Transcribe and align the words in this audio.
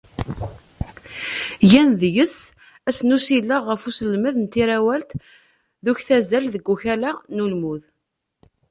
Gan 1.69 1.89
deg-s 2.01 2.37
ass 2.89 2.99
n 3.03 3.15
usileɣ 3.15 3.63
ɣef 3.69 3.81
uselmed 3.89 4.35
n 4.39 4.45
tirawalt 4.53 5.11
d 5.83 5.85
uktazal 5.91 6.45
deg 6.53 6.63
ukala 6.73 7.11
n 7.35 7.41
ulmud. 7.45 7.83